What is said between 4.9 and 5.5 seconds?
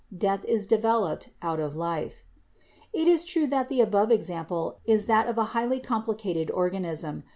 that of a